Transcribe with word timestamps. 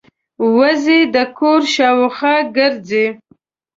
وزې 0.57 0.99
د 1.13 1.15
کور 1.37 1.61
شاوخوا 1.75 2.35
ګرځي 2.55 3.05